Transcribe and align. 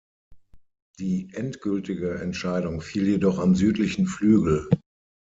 Die 0.97 1.29
endgültige 1.31 2.17
Entscheidung 2.21 2.81
fiel 2.81 3.07
jedoch 3.07 3.37
am 3.37 3.53
südlichen 3.53 4.07
Flügel. 4.07 4.67